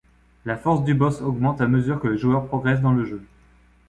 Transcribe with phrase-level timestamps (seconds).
[0.45, 3.21] La force du boss augmente à mesure que le joueur progresse dans le jeu.